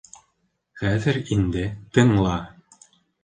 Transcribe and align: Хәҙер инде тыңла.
Хәҙер 0.81 1.19
инде 1.35 1.63
тыңла. 1.97 2.33